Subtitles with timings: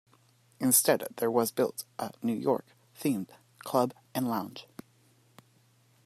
[0.59, 3.29] Instead, there was built a New York-themed
[3.63, 4.65] club and lounge.